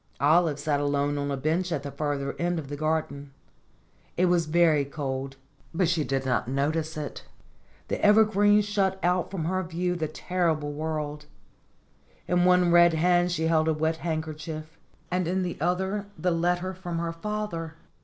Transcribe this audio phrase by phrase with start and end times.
[0.19, 3.31] Olive sat alone on a bench at the further end of the garden.
[4.17, 5.35] It was very cold,
[5.75, 7.25] but she did not notice it;
[7.87, 11.27] the 126 STORIES WITHOUT TEARS evergreens shut out from her view the terrible world.
[12.27, 14.79] In one red hand she held a wet handkerchief,
[15.11, 17.75] and in the other the letter from her father.